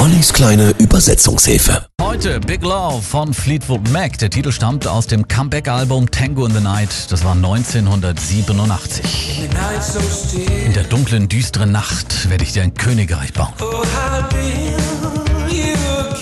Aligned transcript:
Ollis 0.00 0.32
kleine 0.32 0.70
Übersetzungshilfe. 0.78 1.86
Heute 2.00 2.40
Big 2.40 2.62
Love 2.62 3.02
von 3.02 3.34
Fleetwood 3.34 3.90
Mac. 3.90 4.16
Der 4.16 4.30
Titel 4.30 4.50
stammt 4.50 4.86
aus 4.86 5.06
dem 5.06 5.28
Comeback-Album 5.28 6.10
Tango 6.10 6.46
in 6.46 6.54
the 6.54 6.60
Night. 6.60 6.88
Das 7.10 7.22
war 7.22 7.32
1987. 7.32 9.50
In 10.64 10.72
der 10.72 10.84
dunklen, 10.84 11.28
düsteren 11.28 11.70
Nacht 11.70 12.30
werde 12.30 12.44
ich 12.44 12.52
dir 12.52 12.62
ein 12.62 12.72
Königreich 12.72 13.34
bauen. 13.34 13.52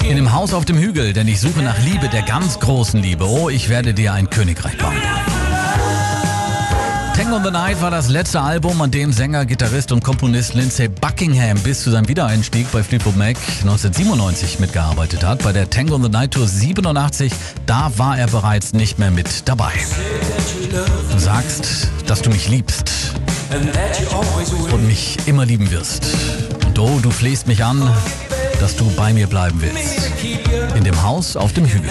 In 0.09 0.17
dem 0.17 0.33
Haus 0.33 0.55
auf 0.55 0.65
dem 0.65 0.79
Hügel, 0.79 1.13
denn 1.13 1.29
ich 1.29 1.39
suche 1.39 1.63
nach 1.63 1.79
Liebe, 1.85 2.09
der 2.09 2.23
ganz 2.23 2.59
großen 2.59 3.01
Liebe. 3.01 3.29
Oh, 3.29 3.49
ich 3.49 3.69
werde 3.69 3.95
dir 3.95 4.13
ein 4.13 4.29
Königreich 4.29 4.77
bauen. 4.77 4.97
Tango 7.29 7.37
in 7.41 7.45
the 7.45 7.51
Night 7.51 7.83
war 7.83 7.91
das 7.91 8.09
letzte 8.09 8.41
Album, 8.41 8.81
an 8.81 8.91
dem 8.91 9.13
Sänger, 9.13 9.45
Gitarrist 9.45 9.93
und 9.93 10.03
Komponist 10.03 10.55
Lindsay 10.55 10.89
Buckingham 10.89 11.59
bis 11.59 11.83
zu 11.83 11.91
seinem 11.91 12.09
Wiedereinstieg 12.09 12.73
bei 12.73 12.83
Fleetwood 12.83 13.19
Mac 13.19 13.37
1997 13.61 14.61
mitgearbeitet 14.61 15.23
hat. 15.23 15.43
Bei 15.43 15.53
der 15.53 15.69
Tango 15.69 15.97
in 15.97 16.03
the 16.03 16.09
Night 16.09 16.31
Tour 16.31 16.49
87, 16.49 17.31
da 17.67 17.93
war 17.99 18.19
er 18.19 18.29
bereits 18.29 18.73
nicht 18.73 18.99
mehr 18.99 19.11
mit 19.11 19.47
dabei. 19.47 19.73
Du 21.13 21.19
sagst, 21.19 21.91
dass 22.07 22.23
du 22.23 22.31
mich 22.31 22.49
liebst 22.49 23.13
und 24.73 24.87
mich 24.87 25.19
immer 25.27 25.45
lieben 25.45 25.71
wirst. 25.71 26.07
Und 26.65 26.79
oh, 26.79 26.99
du 27.03 27.11
flehst 27.11 27.47
mich 27.47 27.63
an, 27.63 27.91
dass 28.59 28.75
du 28.75 28.91
bei 28.97 29.13
mir 29.13 29.27
bleiben 29.27 29.61
willst. 29.61 30.11
In 30.75 30.83
dem 30.83 31.03
Haus 31.03 31.37
auf 31.37 31.53
dem 31.53 31.67
Hügel. 31.67 31.91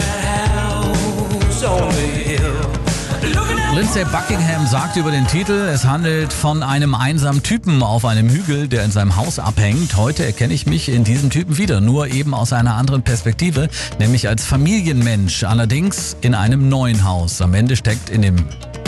Lindsay 3.77 4.05
Buckingham 4.05 4.65
sagt 4.65 4.97
über 4.97 5.11
den 5.11 5.27
Titel, 5.27 5.51
es 5.51 5.85
handelt 5.85 6.33
von 6.33 6.63
einem 6.63 6.95
einsamen 6.95 7.43
Typen 7.43 7.83
auf 7.83 8.05
einem 8.05 8.27
Hügel, 8.27 8.67
der 8.67 8.83
in 8.83 8.89
seinem 8.89 9.15
Haus 9.17 9.37
abhängt. 9.37 9.95
Heute 9.95 10.25
erkenne 10.25 10.55
ich 10.55 10.65
mich 10.65 10.89
in 10.89 11.03
diesem 11.03 11.29
Typen 11.29 11.59
wieder, 11.59 11.79
nur 11.79 12.07
eben 12.07 12.33
aus 12.33 12.53
einer 12.53 12.73
anderen 12.73 13.03
Perspektive, 13.03 13.69
nämlich 13.99 14.27
als 14.27 14.45
Familienmensch, 14.45 15.43
allerdings 15.43 16.17
in 16.21 16.33
einem 16.33 16.69
neuen 16.69 17.03
Haus. 17.03 17.39
Am 17.39 17.53
Ende 17.53 17.75
steckt 17.75 18.09
in 18.09 18.23
dem 18.23 18.37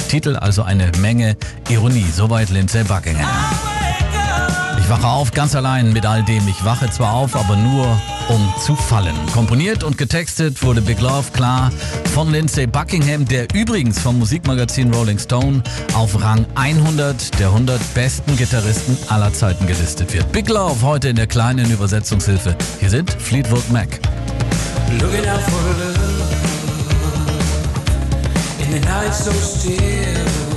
Titel 0.09 0.35
also 0.35 0.63
eine 0.63 0.91
Menge 0.99 1.37
Ironie. 1.69 2.07
Soweit 2.11 2.49
Lindsay 2.49 2.83
Buckingham. 2.83 3.29
Ich 4.89 4.95
wache 4.95 5.07
auf 5.07 5.31
ganz 5.33 5.55
allein 5.55 5.93
mit 5.93 6.03
all 6.03 6.23
dem. 6.23 6.47
Ich 6.47 6.65
wache 6.65 6.89
zwar 6.89 7.13
auf, 7.13 7.35
aber 7.35 7.55
nur 7.55 7.85
um 8.27 8.51
zu 8.59 8.75
fallen. 8.75 9.15
Komponiert 9.35 9.83
und 9.83 9.99
getextet 9.99 10.63
wurde 10.63 10.81
Big 10.81 10.99
Love 10.99 11.29
klar 11.31 11.71
von 12.15 12.31
Lindsay 12.31 12.65
Buckingham, 12.65 13.23
der 13.23 13.45
übrigens 13.53 13.99
vom 13.99 14.17
Musikmagazin 14.17 14.91
Rolling 14.91 15.19
Stone 15.19 15.61
auf 15.93 16.19
Rang 16.19 16.43
100 16.55 17.39
der 17.39 17.49
100 17.49 17.79
besten 17.93 18.35
Gitarristen 18.35 18.97
aller 19.09 19.31
Zeiten 19.31 19.67
gelistet 19.67 20.11
wird. 20.11 20.31
Big 20.31 20.49
Love 20.49 20.81
heute 20.81 21.09
in 21.09 21.17
der 21.17 21.27
kleinen 21.27 21.69
Übersetzungshilfe. 21.69 22.55
Hier 22.79 22.89
sind 22.89 23.11
Fleetwood 23.11 23.69
Mac. 23.69 23.99
Looking 24.99 25.29
out 25.29 25.39
for 25.41 25.61
love 25.77 25.99
in 28.57 28.71
the 28.71 28.79
night 28.87 29.13
so 29.13 29.31
still. 29.33 30.48